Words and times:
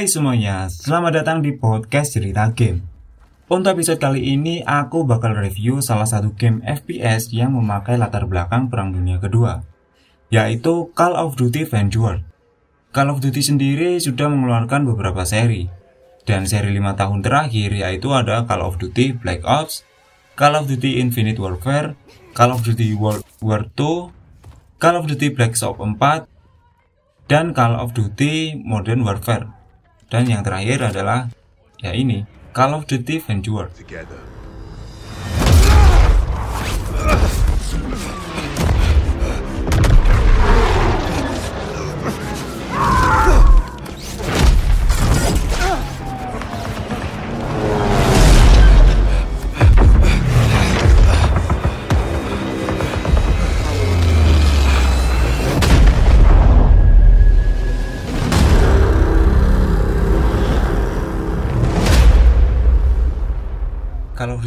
Hai 0.00 0.08
semuanya, 0.08 0.64
selamat 0.72 1.12
datang 1.20 1.44
di 1.44 1.52
podcast 1.52 2.16
cerita 2.16 2.48
game. 2.56 2.80
Untuk 3.52 3.76
episode 3.76 4.00
kali 4.00 4.32
ini, 4.32 4.64
aku 4.64 5.04
bakal 5.04 5.36
review 5.36 5.84
salah 5.84 6.08
satu 6.08 6.32
game 6.40 6.64
FPS 6.64 7.28
yang 7.36 7.52
memakai 7.52 8.00
latar 8.00 8.24
belakang 8.24 8.72
Perang 8.72 8.96
Dunia 8.96 9.20
Kedua, 9.20 9.60
yaitu 10.32 10.88
Call 10.96 11.12
of 11.20 11.36
Duty 11.36 11.68
Vanguard. 11.68 12.24
Call 12.96 13.12
of 13.12 13.20
Duty 13.20 13.44
sendiri 13.44 14.00
sudah 14.00 14.32
mengeluarkan 14.32 14.88
beberapa 14.88 15.20
seri, 15.28 15.68
dan 16.24 16.48
seri 16.48 16.72
5 16.72 16.96
tahun 16.96 17.20
terakhir 17.20 17.68
yaitu 17.68 18.08
ada 18.16 18.48
Call 18.48 18.64
of 18.64 18.80
Duty 18.80 19.20
Black 19.20 19.44
Ops, 19.44 19.84
Call 20.32 20.56
of 20.56 20.64
Duty 20.64 20.96
Infinite 20.96 21.36
Warfare, 21.36 21.92
Call 22.32 22.56
of 22.56 22.64
Duty 22.64 22.96
World 22.96 23.28
War 23.44 23.68
II, 23.76 24.16
Call 24.80 24.96
of 24.96 25.04
Duty 25.12 25.28
Black 25.36 25.60
Ops 25.60 25.76
4, 25.76 27.28
dan 27.28 27.52
Call 27.52 27.76
of 27.76 27.92
Duty 27.92 28.56
Modern 28.64 29.04
Warfare. 29.04 29.59
Dan 30.10 30.26
yang 30.26 30.42
terakhir 30.42 30.90
adalah 30.90 31.30
ya 31.78 31.94
ini, 31.94 32.26
Call 32.50 32.74
of 32.74 32.90
Duty 32.90 33.22
Vanguard. 33.22 33.70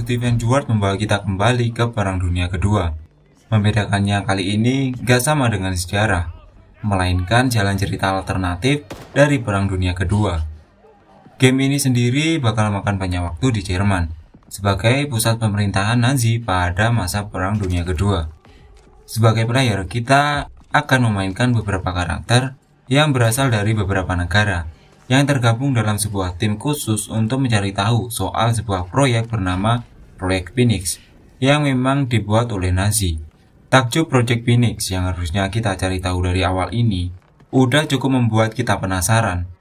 Duty 0.04 0.20
Vanguard 0.20 0.68
membawa 0.68 1.00
kita 1.00 1.24
kembali 1.24 1.72
ke 1.72 1.88
Perang 1.96 2.20
Dunia 2.20 2.52
Kedua. 2.52 2.92
Membedakannya 3.48 4.28
kali 4.28 4.60
ini 4.60 4.92
gak 4.92 5.24
sama 5.24 5.48
dengan 5.48 5.72
sejarah, 5.72 6.28
melainkan 6.84 7.48
jalan 7.48 7.80
cerita 7.80 8.12
alternatif 8.12 8.84
dari 9.16 9.40
Perang 9.40 9.72
Dunia 9.72 9.96
Kedua. 9.96 10.44
Game 11.40 11.64
ini 11.64 11.80
sendiri 11.80 12.36
bakal 12.36 12.76
makan 12.76 13.00
banyak 13.00 13.24
waktu 13.24 13.56
di 13.56 13.62
Jerman, 13.64 14.12
sebagai 14.52 15.08
pusat 15.08 15.40
pemerintahan 15.40 15.96
Nazi 15.96 16.36
pada 16.36 16.92
masa 16.92 17.32
Perang 17.32 17.56
Dunia 17.56 17.88
Kedua. 17.88 18.28
Sebagai 19.08 19.48
player, 19.48 19.88
kita 19.88 20.52
akan 20.76 21.00
memainkan 21.00 21.56
beberapa 21.56 21.96
karakter 21.96 22.60
yang 22.92 23.16
berasal 23.16 23.48
dari 23.48 23.72
beberapa 23.72 24.12
negara, 24.20 24.68
yang 25.08 25.24
tergabung 25.24 25.72
dalam 25.72 25.96
sebuah 25.96 26.36
tim 26.36 26.60
khusus 26.60 27.08
untuk 27.08 27.40
mencari 27.40 27.72
tahu 27.72 28.12
soal 28.12 28.52
sebuah 28.52 28.92
proyek 28.92 29.32
bernama 29.32 29.93
Proyek 30.24 30.56
Phoenix 30.56 31.04
yang 31.44 31.68
memang 31.68 32.08
dibuat 32.08 32.48
oleh 32.56 32.72
Nazi. 32.72 33.20
Takjub 33.68 34.08
Project 34.08 34.48
Phoenix 34.48 34.88
yang 34.88 35.12
harusnya 35.12 35.52
kita 35.52 35.76
cari 35.76 36.00
tahu 36.00 36.24
dari 36.24 36.48
awal 36.48 36.72
ini 36.72 37.12
udah 37.52 37.84
cukup 37.92 38.16
membuat 38.16 38.56
kita 38.56 38.80
penasaran. 38.80 39.52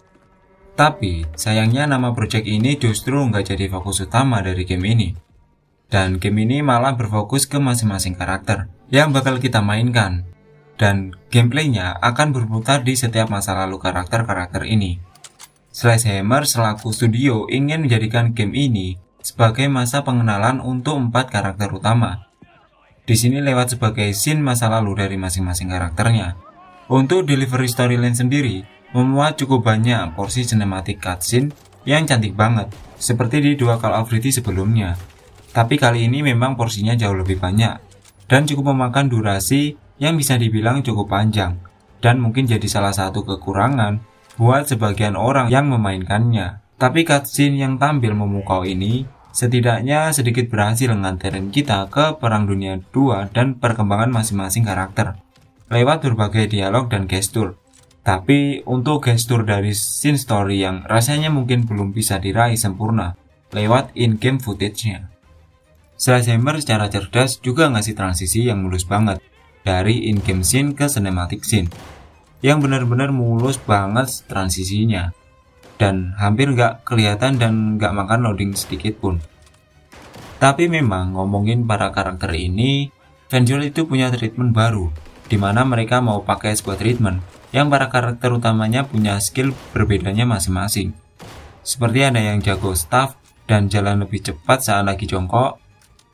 Tapi 0.78 1.27
sayangnya 1.34 1.91
nama 1.91 2.15
project 2.15 2.47
ini 2.47 2.78
justru 2.78 3.19
nggak 3.19 3.51
jadi 3.51 3.67
fokus 3.75 4.06
utama 4.06 4.39
dari 4.39 4.62
game 4.62 4.87
ini. 4.87 5.09
Dan 5.91 6.22
game 6.22 6.47
ini 6.47 6.62
malah 6.62 6.95
berfokus 6.95 7.51
ke 7.51 7.59
masing-masing 7.59 8.15
karakter 8.15 8.71
yang 8.87 9.11
bakal 9.11 9.43
kita 9.43 9.59
mainkan. 9.59 10.31
Dan 10.78 11.11
gameplaynya 11.28 11.99
akan 11.99 12.31
berputar 12.31 12.87
di 12.87 12.95
setiap 12.95 13.28
masa 13.34 13.59
lalu 13.59 13.83
karakter-karakter 13.83 14.62
ini. 14.71 15.03
Sledgehammer 15.75 16.47
selaku 16.47 16.95
studio 16.95 17.51
ingin 17.51 17.84
menjadikan 17.84 18.31
game 18.31 18.55
ini 18.55 18.97
sebagai 19.22 19.71
masa 19.71 20.03
pengenalan 20.03 20.59
untuk 20.59 20.99
empat 20.99 21.31
karakter 21.31 21.71
utama. 21.71 22.28
Di 23.03 23.19
sini 23.19 23.43
lewat 23.43 23.78
sebagai 23.78 24.10
scene 24.15 24.38
masa 24.38 24.71
lalu 24.71 24.99
dari 24.99 25.16
masing-masing 25.19 25.71
karakternya. 25.71 26.38
Untuk 26.87 27.27
delivery 27.27 27.66
storyline 27.66 28.15
sendiri, 28.15 28.62
memuat 28.94 29.41
cukup 29.41 29.66
banyak 29.66 30.15
porsi 30.15 30.47
cinematic 30.47 31.03
cutscene 31.03 31.50
yang 31.83 32.06
cantik 32.06 32.38
banget, 32.38 32.71
seperti 32.94 33.43
di 33.43 33.59
dua 33.59 33.83
Call 33.83 33.99
of 33.99 34.06
Duty 34.06 34.31
sebelumnya. 34.31 34.94
Tapi 35.50 35.77
kali 35.77 36.06
ini 36.06 36.22
memang 36.22 36.54
porsinya 36.54 36.94
jauh 36.94 37.19
lebih 37.19 37.43
banyak, 37.43 37.75
dan 38.31 38.47
cukup 38.47 38.71
memakan 38.71 39.10
durasi 39.10 39.75
yang 39.99 40.15
bisa 40.15 40.39
dibilang 40.39 40.87
cukup 40.87 41.10
panjang, 41.10 41.59
dan 41.99 42.22
mungkin 42.22 42.47
jadi 42.47 42.65
salah 42.71 42.94
satu 42.94 43.27
kekurangan 43.27 43.99
buat 44.39 44.71
sebagian 44.71 45.19
orang 45.19 45.50
yang 45.50 45.69
memainkannya. 45.69 46.62
Tapi 46.82 47.06
cutscene 47.06 47.62
yang 47.62 47.78
tampil 47.78 48.10
memukau 48.10 48.66
ini 48.66 49.06
setidaknya 49.31 50.10
sedikit 50.10 50.50
berhasil 50.50 50.91
mengantarin 50.91 51.54
kita 51.54 51.87
ke 51.87 52.19
Perang 52.19 52.50
Dunia 52.50 52.82
2 52.91 53.31
dan 53.31 53.54
perkembangan 53.54 54.10
masing-masing 54.10 54.66
karakter 54.66 55.15
lewat 55.71 56.03
berbagai 56.03 56.50
dialog 56.50 56.91
dan 56.91 57.06
gestur. 57.06 57.54
Tapi 58.03 58.66
untuk 58.66 59.06
gestur 59.06 59.47
dari 59.47 59.78
scene 59.78 60.19
story 60.19 60.66
yang 60.66 60.82
rasanya 60.91 61.31
mungkin 61.31 61.71
belum 61.71 61.94
bisa 61.94 62.19
diraih 62.19 62.59
sempurna 62.59 63.15
lewat 63.54 63.94
in-game 63.94 64.42
footage-nya. 64.42 65.06
Sledgehammer 65.94 66.59
secara 66.59 66.91
cerdas 66.91 67.38
juga 67.38 67.71
ngasih 67.71 67.94
transisi 67.94 68.50
yang 68.50 68.59
mulus 68.59 68.82
banget 68.82 69.22
dari 69.62 70.10
in-game 70.10 70.42
scene 70.42 70.75
ke 70.75 70.91
cinematic 70.91 71.47
scene 71.47 71.71
yang 72.42 72.59
benar-benar 72.59 73.15
mulus 73.15 73.54
banget 73.62 74.26
transisinya 74.26 75.15
dan 75.82 76.15
hampir 76.15 76.54
nggak 76.54 76.87
kelihatan 76.87 77.43
dan 77.43 77.75
nggak 77.75 77.91
makan 77.91 78.22
loading 78.22 78.54
sedikit 78.54 79.03
pun. 79.03 79.19
Tapi 80.38 80.70
memang 80.70 81.19
ngomongin 81.19 81.66
para 81.66 81.91
karakter 81.91 82.31
ini, 82.38 82.94
Vangelis 83.26 83.75
itu 83.75 83.82
punya 83.91 84.06
treatment 84.15 84.54
baru, 84.54 84.94
di 85.26 85.34
mana 85.34 85.66
mereka 85.66 85.98
mau 85.98 86.22
pakai 86.22 86.54
sebuah 86.54 86.78
treatment 86.78 87.19
yang 87.50 87.66
para 87.66 87.91
karakter 87.91 88.31
utamanya 88.31 88.87
punya 88.87 89.19
skill 89.19 89.50
berbedanya 89.75 90.22
masing-masing. 90.22 90.94
Seperti 91.66 92.06
ada 92.06 92.22
yang 92.22 92.38
jago 92.38 92.78
staff 92.78 93.19
dan 93.50 93.66
jalan 93.66 94.06
lebih 94.06 94.22
cepat 94.22 94.62
saat 94.62 94.87
lagi 94.87 95.10
jongkok, 95.10 95.59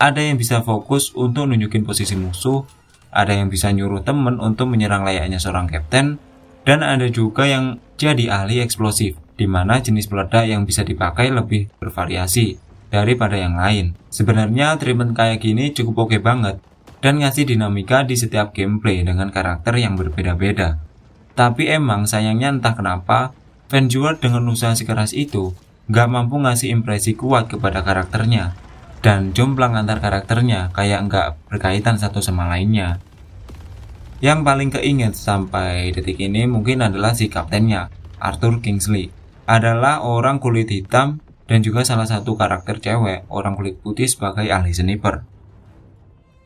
ada 0.01 0.21
yang 0.23 0.41
bisa 0.41 0.65
fokus 0.65 1.13
untuk 1.13 1.51
nunjukin 1.51 1.85
posisi 1.85 2.17
musuh, 2.17 2.65
ada 3.13 3.37
yang 3.37 3.53
bisa 3.53 3.69
nyuruh 3.75 4.01
temen 4.01 4.39
untuk 4.41 4.71
menyerang 4.71 5.05
layaknya 5.05 5.43
seorang 5.43 5.69
kapten, 5.69 6.17
dan 6.63 6.81
ada 6.81 7.09
juga 7.11 7.49
yang 7.51 7.83
jadi 7.99 8.31
ahli 8.31 8.63
eksplosif, 8.63 9.19
di 9.39 9.47
mana 9.47 9.79
jenis 9.79 10.11
peledak 10.11 10.51
yang 10.51 10.67
bisa 10.67 10.83
dipakai 10.83 11.31
lebih 11.31 11.71
bervariasi 11.79 12.59
daripada 12.91 13.39
yang 13.39 13.55
lain. 13.55 13.95
Sebenarnya 14.11 14.75
treatment 14.77 15.15
kayak 15.15 15.39
gini 15.39 15.71
cukup 15.71 16.11
oke 16.11 16.19
banget, 16.19 16.59
dan 16.99 17.23
ngasih 17.23 17.47
dinamika 17.47 18.03
di 18.03 18.19
setiap 18.19 18.51
gameplay 18.51 19.07
dengan 19.07 19.31
karakter 19.31 19.79
yang 19.79 19.95
berbeda-beda. 19.95 20.83
Tapi 21.39 21.71
emang 21.71 22.11
sayangnya 22.11 22.51
entah 22.51 22.75
kenapa, 22.75 23.31
Vanguard 23.71 24.19
dengan 24.19 24.49
usaha 24.51 24.75
sekeras 24.75 25.15
itu 25.15 25.55
nggak 25.89 26.09
mampu 26.11 26.37
ngasih 26.43 26.75
impresi 26.75 27.15
kuat 27.15 27.47
kepada 27.49 27.87
karakternya, 27.87 28.59
dan 29.01 29.31
jomplang 29.31 29.79
antar 29.79 30.03
karakternya 30.03 30.75
kayak 30.75 31.07
nggak 31.07 31.29
berkaitan 31.47 31.97
satu 31.97 32.19
sama 32.19 32.51
lainnya. 32.51 32.99
Yang 34.19 34.41
paling 34.43 34.71
keinget 34.75 35.15
sampai 35.15 35.95
detik 35.95 36.19
ini 36.19 36.51
mungkin 36.51 36.83
adalah 36.83 37.15
si 37.15 37.31
kaptennya, 37.31 37.87
Arthur 38.19 38.59
Kingsley. 38.59 39.15
Adalah 39.49 40.05
orang 40.05 40.45
kulit 40.45 40.69
hitam 40.69 41.25
dan 41.49 41.65
juga 41.65 41.81
salah 41.81 42.05
satu 42.05 42.37
karakter 42.37 42.85
cewek, 42.85 43.25
orang 43.33 43.57
kulit 43.57 43.81
putih 43.81 44.05
sebagai 44.05 44.45
ahli 44.53 44.77
sniper. 44.77 45.25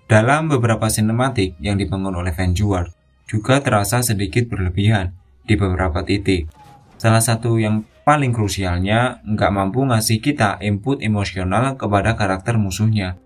Dalam 0.06 0.46
beberapa 0.46 0.86
sinematik 0.86 1.58
yang 1.58 1.82
dibangun 1.82 2.14
oleh 2.14 2.30
Vanguard, 2.30 2.94
juga 3.26 3.58
terasa 3.58 4.06
sedikit 4.06 4.46
berlebihan 4.46 5.18
di 5.42 5.58
beberapa 5.58 6.06
titik. 6.06 6.46
Salah 6.94 7.18
satu 7.18 7.58
yang 7.58 7.82
paling 8.06 8.30
krusialnya 8.30 9.18
nggak 9.26 9.50
mampu 9.50 9.82
ngasih 9.82 10.22
kita 10.22 10.62
input 10.62 11.02
emosional 11.02 11.74
kepada 11.74 12.14
karakter 12.14 12.54
musuhnya. 12.54 13.18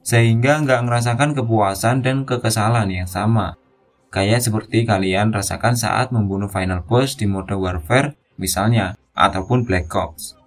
Sehingga 0.00 0.56
nggak 0.64 0.88
ngerasakan 0.88 1.36
kepuasan 1.36 2.00
dan 2.00 2.24
kekesalan 2.24 2.88
yang 2.88 3.10
sama 3.10 3.60
kayak 4.12 4.44
seperti 4.44 4.84
kalian 4.84 5.32
rasakan 5.32 5.74
saat 5.74 6.12
membunuh 6.12 6.46
final 6.52 6.84
boss 6.84 7.16
di 7.16 7.24
mode 7.24 7.56
warfare 7.56 8.14
misalnya, 8.36 8.94
ataupun 9.12 9.64
Black 9.68 9.92
Ops. 9.92 10.42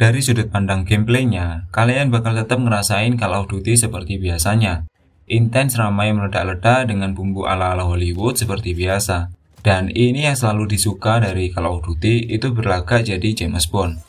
Dari 0.00 0.24
sudut 0.24 0.48
pandang 0.48 0.88
gameplaynya, 0.88 1.68
kalian 1.76 2.08
bakal 2.08 2.32
tetap 2.32 2.56
ngerasain 2.56 3.20
Call 3.20 3.36
of 3.36 3.52
Duty 3.52 3.76
seperti 3.76 4.16
biasanya. 4.16 4.88
Intens 5.28 5.76
ramai 5.76 6.16
meledak-ledak 6.16 6.88
dengan 6.88 7.12
bumbu 7.12 7.44
ala-ala 7.44 7.84
Hollywood 7.84 8.40
seperti 8.40 8.72
biasa. 8.72 9.28
Dan 9.60 9.92
ini 9.92 10.24
yang 10.24 10.40
selalu 10.40 10.72
disuka 10.72 11.20
dari 11.20 11.52
Call 11.52 11.68
of 11.68 11.84
Duty 11.84 12.32
itu 12.32 12.48
berlagak 12.48 13.12
jadi 13.12 13.28
James 13.36 13.68
Bond. 13.68 14.00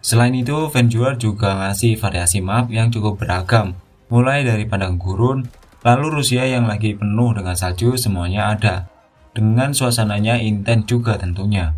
Selain 0.00 0.32
itu, 0.32 0.56
Vanguard 0.72 1.20
juga 1.20 1.52
ngasih 1.60 2.00
variasi 2.00 2.40
map 2.40 2.72
yang 2.72 2.88
cukup 2.88 3.20
beragam, 3.20 3.76
mulai 4.08 4.40
dari 4.40 4.64
padang 4.64 4.96
gurun, 4.96 5.44
Lalu 5.88 6.20
Rusia 6.20 6.44
yang 6.44 6.68
lagi 6.68 6.92
penuh 6.92 7.32
dengan 7.32 7.56
salju 7.56 7.96
semuanya 7.96 8.52
ada. 8.52 8.92
Dengan 9.32 9.72
suasananya 9.72 10.36
intens 10.36 10.84
juga 10.84 11.16
tentunya. 11.16 11.72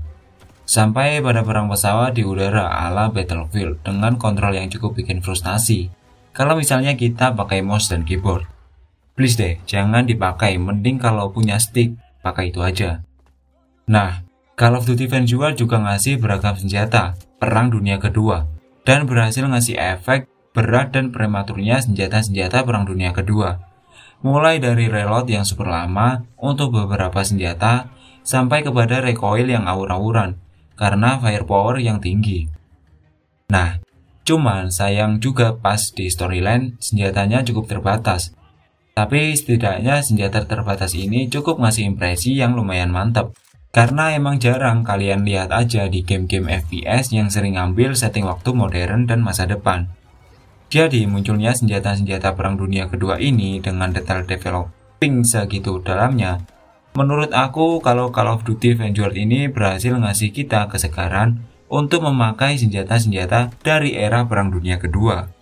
Sampai 0.67 1.23
pada 1.23 1.47
perang 1.47 1.71
pesawat 1.71 2.19
di 2.19 2.27
udara 2.27 2.67
ala 2.67 3.15
Battlefield 3.15 3.87
dengan 3.87 4.19
kontrol 4.19 4.51
yang 4.51 4.67
cukup 4.67 4.99
bikin 4.99 5.23
frustasi. 5.23 5.95
Kalau 6.35 6.59
misalnya 6.59 6.99
kita 6.99 7.39
pakai 7.39 7.63
mouse 7.63 7.87
dan 7.87 8.03
keyboard. 8.03 8.51
Please 9.15 9.39
deh, 9.39 9.63
jangan 9.63 10.03
dipakai, 10.03 10.59
mending 10.59 10.99
kalau 10.99 11.31
punya 11.31 11.63
stick, 11.63 11.95
pakai 12.27 12.51
itu 12.51 12.67
aja. 12.67 13.07
Nah, 13.87 14.27
Call 14.59 14.75
of 14.75 14.91
Duty 14.91 15.07
Vanguard 15.07 15.55
juga 15.55 15.79
ngasih 15.79 16.19
beragam 16.19 16.59
senjata, 16.59 17.15
perang 17.39 17.71
dunia 17.71 18.03
kedua, 18.03 18.51
dan 18.83 19.07
berhasil 19.07 19.47
ngasih 19.47 19.79
efek 19.79 20.27
berat 20.51 20.91
dan 20.99 21.15
prematurnya 21.15 21.79
senjata-senjata 21.79 22.67
perang 22.67 22.83
dunia 22.83 23.15
kedua 23.15 23.70
mulai 24.21 24.61
dari 24.61 24.87
reload 24.87 25.29
yang 25.29 25.45
super 25.49 25.69
lama 25.69 26.25
untuk 26.37 26.77
beberapa 26.77 27.25
senjata 27.25 27.89
sampai 28.21 28.61
kepada 28.61 29.01
recoil 29.01 29.49
yang 29.49 29.65
awur-awuran 29.65 30.37
karena 30.77 31.21
firepower 31.21 31.81
yang 31.81 32.01
tinggi. 32.01 32.49
Nah, 33.53 33.81
cuman 34.25 34.73
sayang 34.73 35.21
juga 35.21 35.57
pas 35.57 35.81
di 35.93 36.09
storyline 36.09 36.77
senjatanya 36.81 37.45
cukup 37.45 37.69
terbatas. 37.69 38.33
Tapi 38.97 39.33
setidaknya 39.33 40.05
senjata 40.05 40.45
terbatas 40.45 40.93
ini 40.93 41.29
cukup 41.33 41.61
ngasih 41.61 41.89
impresi 41.89 42.37
yang 42.37 42.53
lumayan 42.57 42.93
mantap. 42.93 43.33
Karena 43.71 44.11
emang 44.11 44.43
jarang 44.43 44.83
kalian 44.83 45.23
lihat 45.23 45.55
aja 45.55 45.87
di 45.87 46.03
game-game 46.03 46.51
FPS 46.67 47.15
yang 47.15 47.31
sering 47.31 47.55
ambil 47.55 47.95
setting 47.95 48.27
waktu 48.27 48.51
modern 48.51 49.07
dan 49.07 49.23
masa 49.23 49.47
depan. 49.47 49.87
Jadi 50.71 51.03
munculnya 51.03 51.51
senjata-senjata 51.51 52.39
perang 52.39 52.55
dunia 52.55 52.87
kedua 52.87 53.19
ini 53.19 53.59
dengan 53.59 53.91
detail 53.91 54.23
developing 54.23 55.27
segitu 55.27 55.83
dalamnya, 55.83 56.47
menurut 56.95 57.35
aku 57.35 57.83
kalau 57.83 58.15
Call 58.15 58.31
of 58.31 58.47
Duty 58.47 58.79
Vanguard 58.79 59.19
ini 59.19 59.51
berhasil 59.51 59.91
ngasih 59.91 60.31
kita 60.31 60.71
kesegaran 60.71 61.43
untuk 61.67 62.07
memakai 62.07 62.55
senjata-senjata 62.55 63.51
dari 63.67 63.99
era 63.99 64.23
perang 64.31 64.55
dunia 64.55 64.79
kedua. 64.79 65.40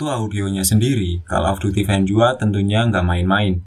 Untuk 0.00 0.16
audionya 0.16 0.64
sendiri, 0.64 1.20
Call 1.28 1.44
of 1.44 1.60
Duty 1.60 1.84
Vanguard 1.84 2.40
tentunya 2.40 2.88
nggak 2.88 3.04
main-main. 3.04 3.60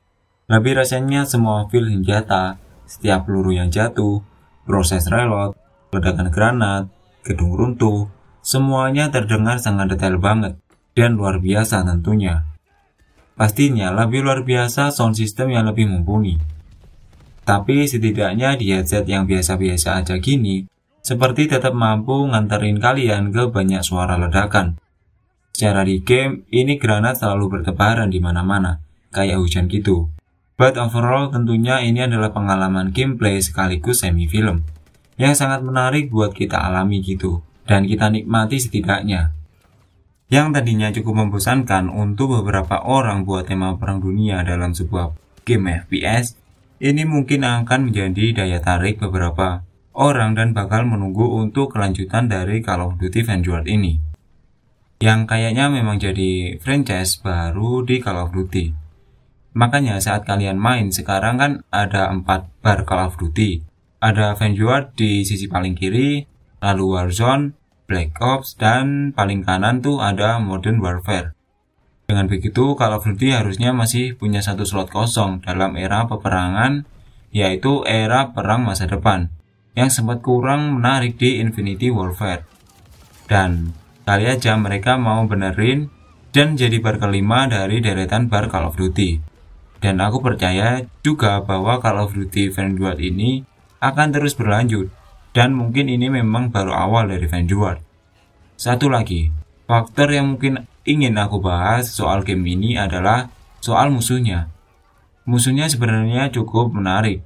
Lebih 0.49 0.81
rasanya 0.81 1.29
semua 1.29 1.69
feel 1.69 1.85
senjata, 1.85 2.57
setiap 2.89 3.29
peluru 3.29 3.53
yang 3.53 3.69
jatuh, 3.69 4.17
proses 4.65 5.05
reload, 5.13 5.53
ledakan 5.93 6.33
granat, 6.33 6.89
gedung 7.21 7.53
runtuh, 7.53 8.09
semuanya 8.41 9.13
terdengar 9.13 9.61
sangat 9.61 9.93
detail 9.93 10.17
banget 10.17 10.57
dan 10.97 11.21
luar 11.21 11.37
biasa 11.37 11.85
tentunya. 11.85 12.49
Pastinya 13.37 13.93
lebih 13.93 14.25
luar 14.25 14.41
biasa 14.41 14.89
sound 14.89 15.13
system 15.13 15.53
yang 15.53 15.69
lebih 15.69 15.85
mumpuni. 15.85 16.41
Tapi 17.45 17.85
setidaknya 17.85 18.57
di 18.57 18.73
headset 18.73 19.05
yang 19.05 19.29
biasa-biasa 19.29 20.01
aja 20.01 20.17
gini, 20.17 20.65
seperti 20.97 21.45
tetap 21.45 21.77
mampu 21.77 22.25
nganterin 22.25 22.81
kalian 22.81 23.29
ke 23.29 23.53
banyak 23.53 23.85
suara 23.85 24.17
ledakan. 24.17 24.81
Secara 25.53 25.85
di 25.85 26.01
game, 26.01 26.49
ini 26.49 26.81
granat 26.81 27.21
selalu 27.21 27.61
bertebaran 27.61 28.09
di 28.09 28.17
mana-mana, 28.17 28.81
kayak 29.13 29.37
hujan 29.37 29.69
gitu. 29.69 30.09
But 30.57 30.81
overall 30.81 31.29
tentunya 31.29 31.77
ini 31.85 32.01
adalah 32.01 32.33
pengalaman 32.33 32.89
gameplay 32.89 33.37
sekaligus 33.37 34.01
semi 34.01 34.25
film 34.25 34.65
yang 35.13 35.37
sangat 35.37 35.61
menarik 35.61 36.09
buat 36.09 36.33
kita 36.33 36.57
alami 36.57 37.05
gitu 37.05 37.45
dan 37.69 37.85
kita 37.85 38.09
nikmati 38.09 38.57
setidaknya. 38.57 39.29
Yang 40.33 40.47
tadinya 40.57 40.89
cukup 40.89 41.21
membosankan 41.21 41.93
untuk 41.93 42.33
beberapa 42.41 42.81
orang 42.81 43.21
buat 43.21 43.45
tema 43.45 43.77
perang 43.77 44.01
dunia 44.01 44.41
dalam 44.41 44.73
sebuah 44.73 45.13
game 45.45 45.85
FPS, 45.85 46.33
ini 46.81 47.05
mungkin 47.05 47.45
akan 47.45 47.93
menjadi 47.93 48.41
daya 48.41 48.57
tarik 48.57 48.97
beberapa 48.97 49.61
orang 49.93 50.33
dan 50.33 50.57
bakal 50.57 50.81
menunggu 50.89 51.29
untuk 51.37 51.77
kelanjutan 51.77 52.25
dari 52.25 52.65
Call 52.65 52.81
of 52.81 52.97
Duty 52.97 53.21
Vanguard 53.21 53.69
ini 53.69 54.12
yang 55.03 55.27
kayaknya 55.27 55.67
memang 55.67 55.99
jadi 55.99 56.55
franchise 56.63 57.19
baru 57.19 57.83
di 57.83 57.99
Call 57.99 58.23
of 58.23 58.31
Duty. 58.31 58.71
Makanya 59.51 59.99
saat 59.99 60.23
kalian 60.23 60.55
main 60.55 60.95
sekarang 60.95 61.35
kan 61.43 61.51
ada 61.75 62.07
4 62.07 62.23
bar 62.63 62.79
Call 62.87 63.11
of 63.11 63.19
Duty. 63.19 63.59
Ada 63.99 64.31
Vanguard 64.39 64.95
di 64.95 65.27
sisi 65.27 65.51
paling 65.51 65.75
kiri, 65.75 66.23
lalu 66.63 66.95
Warzone, 66.95 67.51
Black 67.83 68.15
Ops, 68.23 68.55
dan 68.55 69.11
paling 69.11 69.43
kanan 69.43 69.83
tuh 69.83 69.99
ada 69.99 70.39
Modern 70.39 70.79
Warfare. 70.79 71.35
Dengan 72.07 72.31
begitu, 72.31 72.79
Call 72.79 72.95
of 72.95 73.03
Duty 73.03 73.35
harusnya 73.35 73.75
masih 73.75 74.15
punya 74.15 74.39
satu 74.39 74.63
slot 74.63 74.87
kosong 74.87 75.43
dalam 75.43 75.75
era 75.75 76.07
peperangan, 76.07 76.87
yaitu 77.35 77.83
era 77.83 78.31
perang 78.31 78.63
masa 78.63 78.87
depan, 78.87 79.27
yang 79.75 79.91
sempat 79.91 80.23
kurang 80.23 80.79
menarik 80.79 81.19
di 81.19 81.43
Infinity 81.43 81.91
Warfare. 81.91 82.47
Dan 83.27 83.82
Kali 84.03 84.27
aja 84.27 84.59
mereka 84.59 84.99
mau 84.99 85.23
benerin 85.23 85.87
dan 86.35 86.59
jadi 86.59 86.75
bar 86.83 86.99
kelima 86.99 87.47
dari 87.47 87.79
deretan 87.79 88.27
bar 88.27 88.51
Call 88.51 88.67
of 88.67 88.75
Duty. 88.75 89.23
Dan 89.79 90.03
aku 90.03 90.19
percaya 90.19 90.83
juga 90.99 91.39
bahwa 91.39 91.79
Call 91.79 92.03
of 92.03 92.11
Duty 92.11 92.51
Vanguard 92.51 92.99
ini 92.99 93.47
akan 93.79 94.11
terus 94.11 94.35
berlanjut 94.35 94.91
dan 95.31 95.55
mungkin 95.55 95.87
ini 95.87 96.11
memang 96.11 96.51
baru 96.51 96.75
awal 96.75 97.15
dari 97.15 97.31
Vanguard. 97.31 97.79
Satu 98.59 98.91
lagi, 98.91 99.31
faktor 99.71 100.11
yang 100.11 100.35
mungkin 100.35 100.67
ingin 100.83 101.15
aku 101.15 101.39
bahas 101.39 101.87
soal 101.87 102.27
game 102.27 102.43
ini 102.43 102.75
adalah 102.75 103.31
soal 103.63 103.87
musuhnya. 103.87 104.51
Musuhnya 105.23 105.71
sebenarnya 105.71 106.27
cukup 106.27 106.75
menarik. 106.75 107.23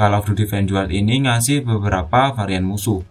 Call 0.00 0.16
of 0.16 0.24
Duty 0.24 0.48
Vanguard 0.48 0.88
ini 0.96 1.28
ngasih 1.28 1.60
beberapa 1.60 2.32
varian 2.32 2.64
musuh, 2.64 3.04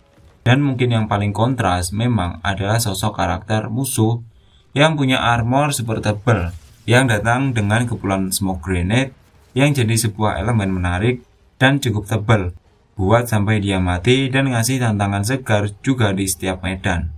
dan 0.49 0.65
mungkin 0.65 0.89
yang 0.89 1.05
paling 1.05 1.29
kontras 1.29 1.93
memang 1.93 2.41
adalah 2.41 2.81
sosok 2.81 3.21
karakter 3.21 3.69
musuh 3.69 4.25
yang 4.73 4.97
punya 4.97 5.21
armor 5.21 5.69
super 5.77 6.01
tebal 6.01 6.57
yang 6.89 7.05
datang 7.05 7.53
dengan 7.53 7.85
kepulan 7.85 8.33
smoke 8.33 8.65
grenade 8.65 9.13
yang 9.53 9.77
jadi 9.77 9.93
sebuah 9.93 10.41
elemen 10.41 10.73
menarik 10.73 11.21
dan 11.61 11.77
cukup 11.77 12.09
tebal 12.09 12.57
buat 12.97 13.29
sampai 13.29 13.61
dia 13.61 13.77
mati 13.77 14.25
dan 14.33 14.49
ngasih 14.49 14.81
tantangan 14.81 15.21
segar 15.21 15.69
juga 15.85 16.17
di 16.17 16.25
setiap 16.25 16.65
medan. 16.65 17.13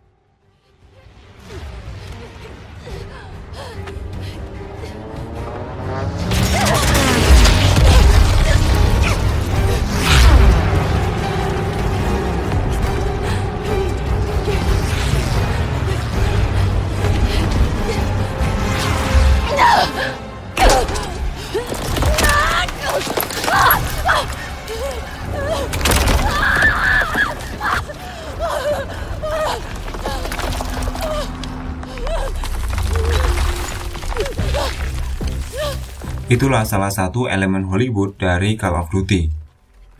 Itulah 36.32 36.64
salah 36.64 36.88
satu 36.88 37.28
elemen 37.28 37.68
Hollywood 37.68 38.16
dari 38.16 38.56
Call 38.56 38.80
of 38.80 38.88
Duty. 38.88 39.28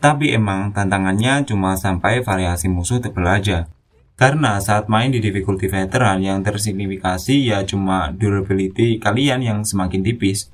Tapi 0.00 0.32
emang 0.32 0.72
tantangannya 0.72 1.44
cuma 1.44 1.76
sampai 1.76 2.24
variasi 2.24 2.72
musuh 2.72 3.04
tebel 3.04 3.28
aja. 3.28 3.68
Karena 4.16 4.56
saat 4.56 4.88
main 4.88 5.12
di 5.12 5.20
difficulty 5.20 5.68
veteran 5.68 6.24
yang 6.24 6.40
tersignifikasi 6.40 7.36
ya 7.36 7.60
cuma 7.68 8.08
durability 8.16 8.96
kalian 8.96 9.44
yang 9.44 9.60
semakin 9.60 10.00
tipis. 10.00 10.48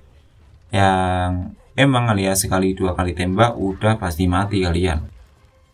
Yang 0.75 1.55
emang 1.79 2.11
alias 2.11 2.43
sekali 2.43 2.75
dua 2.75 2.99
kali 2.99 3.15
tembak 3.15 3.55
udah 3.55 4.03
pasti 4.03 4.27
mati 4.27 4.67
kalian. 4.67 5.07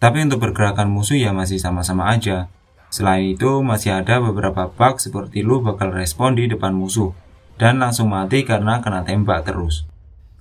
Tapi 0.05 0.21
untuk 0.21 0.45
pergerakan 0.45 0.93
musuh 0.93 1.17
ya 1.17 1.33
masih 1.33 1.57
sama-sama 1.57 2.13
aja. 2.13 2.53
Selain 2.93 3.25
itu 3.25 3.65
masih 3.65 4.05
ada 4.05 4.21
beberapa 4.21 4.69
bug 4.69 5.01
seperti 5.01 5.41
lu 5.41 5.65
bakal 5.65 5.97
respon 5.97 6.37
di 6.37 6.45
depan 6.45 6.77
musuh 6.77 7.17
dan 7.57 7.81
langsung 7.81 8.13
mati 8.13 8.45
karena 8.45 8.85
kena 8.85 9.01
tembak 9.01 9.49
terus. 9.49 9.94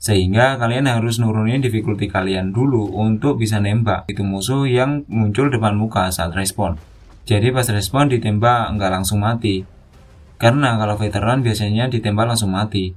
Sehingga 0.04 0.60
kalian 0.60 0.92
harus 0.92 1.16
nurunin 1.24 1.64
difficulty 1.64 2.12
kalian 2.12 2.52
dulu 2.52 2.92
untuk 2.92 3.40
bisa 3.40 3.64
nembak 3.64 4.04
itu 4.12 4.20
musuh 4.20 4.68
yang 4.68 5.08
muncul 5.08 5.48
depan 5.48 5.80
muka 5.80 6.12
saat 6.12 6.36
respon. 6.36 6.76
Jadi 7.24 7.56
pas 7.56 7.64
respon 7.72 8.12
ditembak 8.12 8.76
nggak 8.76 8.92
langsung 8.92 9.24
mati. 9.24 9.64
Karena 10.36 10.76
kalau 10.76 11.00
veteran 11.00 11.40
biasanya 11.40 11.88
ditembak 11.88 12.36
langsung 12.36 12.52
mati. 12.52 12.92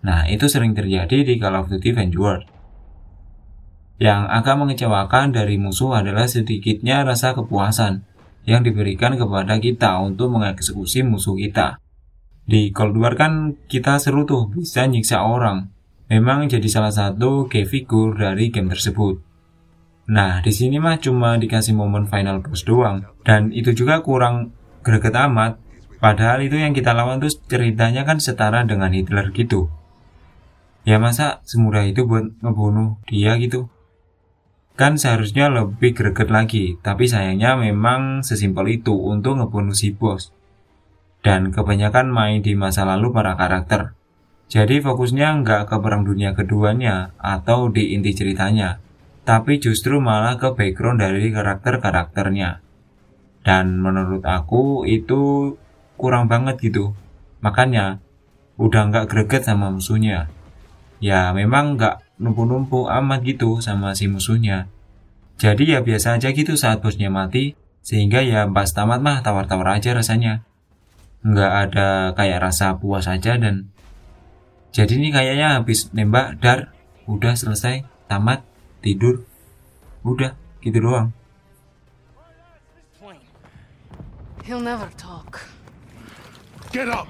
Nah, 0.00 0.24
itu 0.32 0.48
sering 0.48 0.72
terjadi 0.72 1.28
di 1.28 1.36
Call 1.36 1.60
of 1.60 1.68
Duty 1.68 1.92
Vanguard. 1.92 2.48
Yang 4.00 4.22
agak 4.32 4.56
mengecewakan 4.56 5.36
dari 5.36 5.60
musuh 5.60 6.00
adalah 6.00 6.24
sedikitnya 6.24 7.04
rasa 7.04 7.36
kepuasan 7.36 8.08
yang 8.48 8.64
diberikan 8.64 9.20
kepada 9.20 9.60
kita 9.60 10.00
untuk 10.00 10.32
mengeksekusi 10.32 11.04
musuh 11.04 11.36
kita. 11.36 11.76
Di 12.48 12.72
Cold 12.72 12.96
War 12.96 13.12
kan 13.12 13.60
kita 13.68 14.00
seru 14.00 14.24
tuh 14.24 14.48
bisa 14.48 14.88
nyiksa 14.88 15.20
orang. 15.20 15.68
Memang 16.10 16.50
jadi 16.50 16.66
salah 16.66 16.90
satu 16.90 17.46
key 17.46 17.62
figure 17.62 18.18
dari 18.18 18.50
game 18.50 18.66
tersebut. 18.66 19.22
Nah, 20.10 20.42
di 20.42 20.50
sini 20.50 20.82
mah 20.82 20.98
cuma 20.98 21.38
dikasih 21.38 21.70
momen 21.70 22.10
final 22.10 22.42
boss 22.42 22.66
doang. 22.66 23.06
Dan 23.22 23.54
itu 23.54 23.70
juga 23.70 24.02
kurang 24.02 24.50
greget 24.82 25.14
amat. 25.14 25.62
Padahal 26.02 26.42
itu 26.42 26.58
yang 26.58 26.74
kita 26.74 26.90
lawan 26.90 27.22
tuh 27.22 27.30
ceritanya 27.46 28.02
kan 28.02 28.18
setara 28.18 28.66
dengan 28.66 28.90
Hitler 28.90 29.30
gitu. 29.30 29.70
Ya 30.82 30.98
masa 30.98 31.46
semudah 31.46 31.86
itu 31.86 32.02
buat 32.08 32.26
ngebunuh 32.42 32.98
dia 33.06 33.38
gitu? 33.38 33.70
Kan 34.74 34.98
seharusnya 34.98 35.46
lebih 35.46 35.94
greget 35.94 36.32
lagi, 36.32 36.80
tapi 36.82 37.06
sayangnya 37.06 37.54
memang 37.54 38.26
sesimpel 38.26 38.80
itu 38.80 38.96
untuk 38.96 39.38
ngebunuh 39.38 39.76
si 39.76 39.94
bos. 39.94 40.34
Dan 41.20 41.52
kebanyakan 41.54 42.10
main 42.10 42.40
di 42.40 42.56
masa 42.56 42.82
lalu 42.82 43.12
para 43.12 43.36
karakter. 43.36 43.99
Jadi 44.50 44.82
fokusnya 44.82 45.46
nggak 45.46 45.70
ke 45.70 45.76
perang 45.78 46.02
dunia 46.02 46.34
keduanya 46.34 47.14
atau 47.22 47.70
di 47.70 47.94
inti 47.94 48.10
ceritanya, 48.10 48.82
tapi 49.22 49.62
justru 49.62 50.02
malah 50.02 50.34
ke 50.34 50.50
background 50.58 50.98
dari 50.98 51.30
karakter-karakternya. 51.30 52.58
Dan 53.46 53.78
menurut 53.78 54.26
aku 54.26 54.82
itu 54.90 55.54
kurang 55.94 56.26
banget 56.26 56.58
gitu. 56.66 56.98
Makanya 57.46 58.02
udah 58.58 58.90
nggak 58.90 59.06
greget 59.06 59.46
sama 59.46 59.70
musuhnya. 59.70 60.26
Ya 60.98 61.30
memang 61.30 61.78
nggak 61.78 62.18
numpuk-numpuk 62.18 62.90
amat 62.90 63.22
gitu 63.22 63.62
sama 63.62 63.94
si 63.94 64.10
musuhnya. 64.10 64.66
Jadi 65.38 65.72
ya 65.72 65.80
biasa 65.80 66.18
aja 66.18 66.34
gitu 66.34 66.58
saat 66.58 66.82
bosnya 66.82 67.08
mati, 67.08 67.54
sehingga 67.86 68.20
ya 68.20 68.50
pas 68.50 68.68
tamat 68.74 68.98
mah 68.98 69.22
tawar-tawar 69.22 69.78
aja 69.78 69.94
rasanya. 69.94 70.42
Nggak 71.22 71.52
ada 71.70 71.88
kayak 72.18 72.50
rasa 72.50 72.76
puas 72.76 73.06
aja 73.06 73.38
dan 73.38 73.70
jadi 74.70 74.92
ini 74.94 75.10
kayaknya 75.10 75.58
habis 75.58 75.90
nembak 75.90 76.38
dar, 76.38 76.70
udah 77.10 77.34
selesai, 77.34 77.82
tamat, 78.06 78.46
tidur, 78.82 79.26
udah 80.06 80.38
gitu 80.62 80.78
doang. 80.78 81.10
He'll 84.44 84.58
never 84.58 84.88
talk. 84.96 85.46
Get 86.72 86.88
up! 86.88 87.06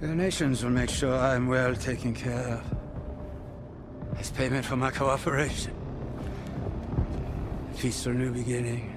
The 0.00 0.14
nations 0.14 0.62
will 0.64 0.70
make 0.70 0.90
sure 0.90 1.14
I'm 1.14 1.46
well 1.46 1.74
taken 1.74 2.14
care 2.14 2.58
of. 2.58 2.64
As 4.18 4.30
payment 4.30 4.64
for 4.64 4.76
my 4.76 4.90
cooperation. 4.90 5.85
A 7.76 7.78
peaceful 7.78 8.14
new 8.14 8.32
beginning. 8.32 8.90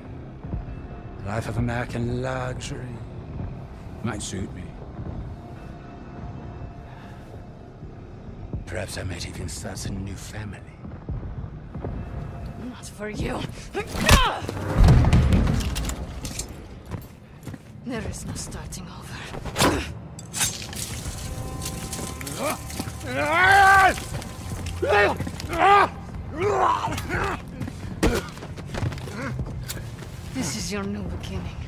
A 1.24 1.28
life 1.28 1.50
of 1.50 1.58
American 1.58 2.22
luxury. 2.22 2.88
Might 4.04 4.22
suit 4.22 4.54
me. 4.56 4.64
Perhaps 8.66 8.98
I 8.98 9.04
might 9.04 9.28
even 9.28 9.50
start 9.50 9.86
a 9.86 9.92
new 9.92 10.16
family. 10.16 10.60
Not 12.70 12.86
for 12.86 13.10
you. 13.10 13.42
There 17.86 18.10
is 18.10 18.26
no 18.26 18.34
starting 18.36 18.88
over. 18.88 19.18
This 30.40 30.56
is 30.56 30.72
your 30.72 30.88
new 30.88 31.04
beginning. 31.20 31.60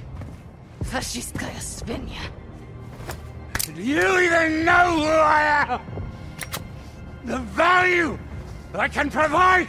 Fascistkaya 0.87 1.59
Svinya. 1.59 2.23
Do 3.67 3.83
you 3.83 3.99
even 3.99 4.63
know 4.63 4.95
who 4.95 5.11
I 5.11 5.67
am? 5.67 5.83
The 7.27 7.43
value 7.51 8.15
I 8.71 8.87
can 8.87 9.11
provide? 9.11 9.67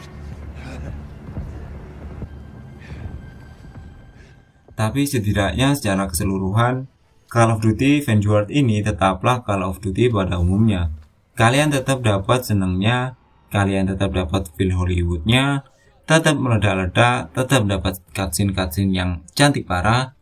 Tapi 4.79 5.03
setidaknya 5.03 5.75
secara 5.75 6.07
keseluruhan, 6.07 6.87
Call 7.27 7.59
of 7.59 7.59
Duty 7.59 8.07
Vanguard 8.07 8.55
ini 8.55 8.87
tetaplah 8.87 9.43
Call 9.43 9.67
of 9.67 9.83
Duty 9.83 10.15
pada 10.15 10.39
umumnya. 10.39 10.95
Kalian 11.35 11.75
tetap 11.75 12.07
dapat 12.07 12.47
senangnya, 12.47 13.19
kalian 13.51 13.91
tetap 13.91 14.15
dapat 14.15 14.47
feel 14.55 14.79
Hollywoodnya, 14.79 15.67
tetap 16.07 16.35
meledak-ledak, 16.37 17.31
tetap 17.33 17.63
dapat 17.67 17.95
cutscene-cutscene 18.13 18.93
yang 18.93 19.11
cantik 19.33 19.65
parah, 19.65 20.15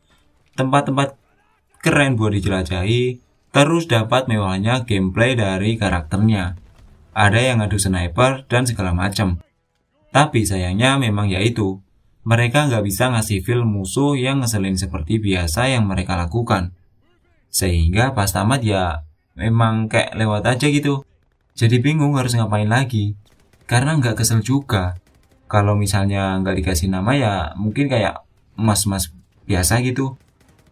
tempat-tempat 0.54 1.16
keren 1.80 2.20
buat 2.20 2.36
dijelajahi, 2.36 3.18
terus 3.50 3.88
dapat 3.88 4.28
mewahnya 4.28 4.84
gameplay 4.84 5.34
dari 5.34 5.80
karakternya. 5.80 6.60
Ada 7.16 7.40
yang 7.42 7.58
adu 7.64 7.80
sniper 7.80 8.46
dan 8.46 8.68
segala 8.68 8.94
macam. 8.94 9.42
Tapi 10.10 10.46
sayangnya 10.46 11.00
memang 11.00 11.30
yaitu, 11.30 11.82
mereka 12.22 12.68
nggak 12.68 12.84
bisa 12.84 13.08
ngasih 13.10 13.40
feel 13.40 13.64
musuh 13.64 14.14
yang 14.14 14.44
ngeselin 14.44 14.76
seperti 14.76 15.18
biasa 15.18 15.72
yang 15.72 15.88
mereka 15.88 16.14
lakukan. 16.20 16.76
Sehingga 17.50 18.14
pas 18.14 18.30
tamat 18.30 18.62
ya 18.62 19.02
memang 19.34 19.90
kayak 19.90 20.14
lewat 20.14 20.46
aja 20.46 20.66
gitu. 20.70 21.02
Jadi 21.56 21.82
bingung 21.82 22.14
harus 22.14 22.36
ngapain 22.36 22.68
lagi. 22.68 23.16
Karena 23.66 23.98
nggak 23.98 24.22
kesel 24.22 24.44
juga. 24.44 25.00
Kalau 25.50 25.74
misalnya 25.74 26.38
nggak 26.38 26.62
dikasih 26.62 26.86
nama 26.94 27.10
ya 27.18 27.34
mungkin 27.58 27.90
kayak 27.90 28.22
mas-mas 28.54 29.10
biasa 29.50 29.82
gitu. 29.82 30.14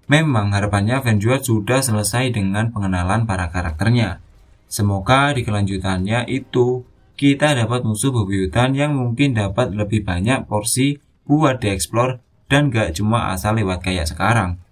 Memang 0.06 0.54
harapannya 0.54 1.02
Vanguard 1.02 1.42
sudah 1.44 1.82
selesai 1.82 2.30
dengan 2.32 2.70
pengenalan 2.70 3.26
para 3.26 3.50
karakternya. 3.50 4.22
Semoga 4.70 5.34
di 5.34 5.42
kelanjutannya 5.42 6.30
itu 6.30 6.86
kita 7.18 7.58
dapat 7.58 7.82
musuh 7.82 8.14
bebuyutan 8.14 8.78
yang 8.78 8.94
mungkin 8.94 9.34
dapat 9.34 9.74
lebih 9.74 10.06
banyak 10.06 10.46
porsi 10.46 11.02
buat 11.26 11.58
dieksplor 11.58 12.22
dan 12.46 12.70
gak 12.70 12.96
cuma 12.96 13.34
asal 13.34 13.58
lewat 13.58 13.82
kayak 13.84 14.06
sekarang. 14.06 14.62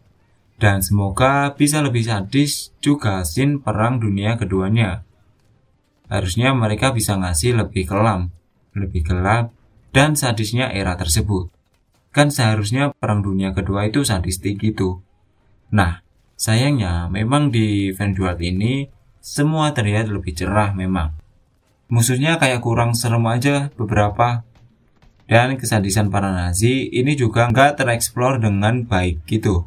Dan 0.56 0.80
semoga 0.80 1.52
bisa 1.52 1.84
lebih 1.84 2.06
sadis 2.06 2.72
juga 2.80 3.20
scene 3.26 3.60
perang 3.60 4.00
dunia 4.00 4.40
keduanya. 4.40 5.04
Harusnya 6.08 6.56
mereka 6.56 6.94
bisa 6.96 7.18
ngasih 7.18 7.60
lebih 7.60 7.84
kelam, 7.84 8.32
lebih 8.72 9.04
gelap, 9.04 9.52
dan 9.90 10.14
sadisnya 10.14 10.72
era 10.72 10.94
tersebut. 10.96 11.50
Kan 12.10 12.32
seharusnya 12.32 12.96
perang 12.96 13.20
dunia 13.20 13.52
kedua 13.52 13.86
itu 13.86 14.00
sadistik 14.00 14.56
gitu. 14.62 15.04
Nah, 15.74 16.00
sayangnya 16.38 17.12
memang 17.12 17.52
di 17.52 17.92
Vanguard 17.92 18.40
ini 18.40 18.88
semua 19.20 19.74
terlihat 19.74 20.06
lebih 20.08 20.32
cerah 20.32 20.70
memang. 20.72 21.12
Musuhnya 21.90 22.38
kayak 22.38 22.62
kurang 22.62 22.94
serem 22.94 23.26
aja 23.26 23.70
beberapa. 23.74 24.46
Dan 25.26 25.58
kesadisan 25.58 26.06
para 26.06 26.30
Nazi 26.30 26.86
ini 26.86 27.18
juga 27.18 27.50
nggak 27.50 27.82
tereksplor 27.82 28.38
dengan 28.38 28.86
baik 28.86 29.26
gitu. 29.26 29.66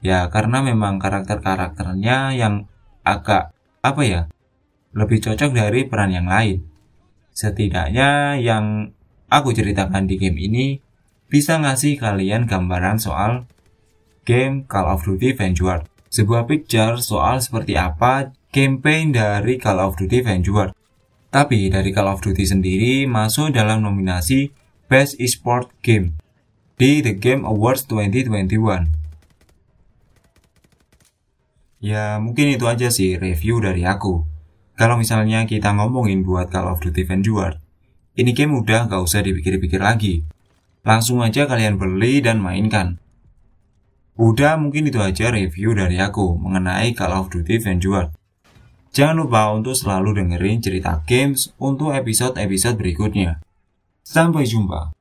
Ya 0.00 0.24
karena 0.32 0.64
memang 0.64 0.96
karakter-karakternya 0.96 2.32
yang 2.32 2.64
agak 3.04 3.52
apa 3.84 4.02
ya 4.02 4.22
lebih 4.96 5.20
cocok 5.20 5.52
dari 5.52 5.84
peran 5.84 6.16
yang 6.16 6.24
lain. 6.24 6.64
Setidaknya 7.36 8.40
yang 8.40 8.96
aku 9.26 9.50
ceritakan 9.54 10.06
di 10.06 10.18
game 10.18 10.38
ini 10.38 10.66
bisa 11.26 11.58
ngasih 11.58 11.98
kalian 11.98 12.46
gambaran 12.46 13.02
soal 13.02 13.50
game 14.26 14.66
Call 14.66 14.86
of 14.86 15.02
Duty 15.02 15.34
Vanguard. 15.34 15.86
Sebuah 16.10 16.46
picture 16.46 17.02
soal 17.02 17.42
seperti 17.42 17.74
apa 17.74 18.30
campaign 18.54 19.10
dari 19.14 19.58
Call 19.58 19.82
of 19.82 19.98
Duty 19.98 20.22
Vanguard. 20.22 20.74
Tapi 21.30 21.68
dari 21.68 21.90
Call 21.90 22.08
of 22.10 22.22
Duty 22.22 22.46
sendiri 22.46 23.04
masuk 23.10 23.52
dalam 23.52 23.82
nominasi 23.82 24.54
Best 24.86 25.18
Esport 25.18 25.74
Game 25.82 26.14
di 26.78 27.02
The 27.02 27.18
Game 27.18 27.42
Awards 27.42 27.90
2021. 27.90 28.86
Ya 31.82 32.16
mungkin 32.22 32.54
itu 32.54 32.64
aja 32.70 32.88
sih 32.88 33.18
review 33.20 33.60
dari 33.60 33.84
aku. 33.84 34.24
Kalau 34.76 35.00
misalnya 35.00 35.44
kita 35.48 35.72
ngomongin 35.72 36.22
buat 36.22 36.52
Call 36.52 36.68
of 36.68 36.80
Duty 36.80 37.04
Vanguard, 37.08 37.60
ini 38.16 38.32
game 38.32 38.56
udah 38.56 38.88
gak 38.88 39.04
usah 39.04 39.20
dipikir-pikir 39.20 39.78
lagi. 39.78 40.24
Langsung 40.80 41.20
aja 41.20 41.44
kalian 41.44 41.76
beli 41.76 42.24
dan 42.24 42.40
mainkan. 42.40 42.96
Udah 44.16 44.56
mungkin 44.56 44.88
itu 44.88 44.96
aja 44.96 45.28
review 45.28 45.76
dari 45.76 46.00
aku 46.00 46.40
mengenai 46.40 46.96
Call 46.96 47.12
of 47.12 47.28
Duty 47.28 47.60
Vanguard. 47.60 48.16
Jangan 48.96 49.28
lupa 49.28 49.52
untuk 49.52 49.76
selalu 49.76 50.24
dengerin 50.24 50.64
cerita 50.64 51.04
games 51.04 51.52
untuk 51.60 51.92
episode-episode 51.92 52.80
berikutnya. 52.80 53.44
Sampai 54.00 54.48
jumpa. 54.48 54.95